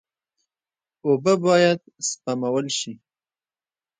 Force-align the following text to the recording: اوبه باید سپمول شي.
اوبه 1.05 1.33
باید 1.45 1.79
سپمول 2.09 2.65
شي. 2.77 2.91